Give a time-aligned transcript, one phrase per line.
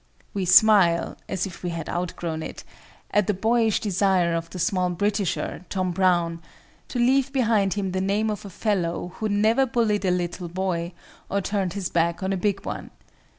[0.33, 2.63] We smile (as if we had outgrown it!)
[3.11, 6.41] at the boyish desire of the small Britisher, Tom Brown,
[6.87, 10.93] "to leave behind him the name of a fellow who never bullied a little boy
[11.29, 12.89] or turned his back on a big one."